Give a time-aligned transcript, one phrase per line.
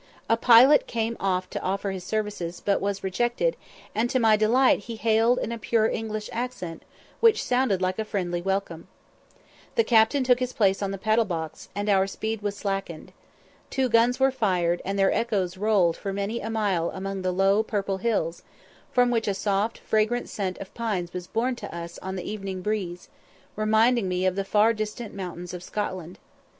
[0.27, 3.55] A pilot came off to offer his services, but was rejected,
[3.93, 6.81] and to my delight he hailed in a pure English accent,
[7.19, 8.87] which sounded like a friendly welcome.
[9.75, 13.13] The captain took his place on the paddle box, and our speed was slackened.
[13.69, 17.61] Two guns were fired, and their echoes rolled for many a mile among the low,
[17.61, 18.41] purple hills,
[18.91, 22.63] from which a soft, fragrant scent of pines was borne to us on the evening
[22.63, 23.07] breeze,
[23.55, 26.17] reminding me of the far distant mountains of Scotland.